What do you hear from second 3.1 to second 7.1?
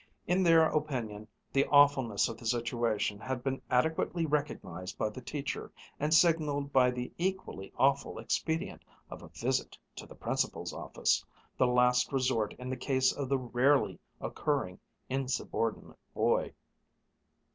had been adequately recognized by the teacher and signaled by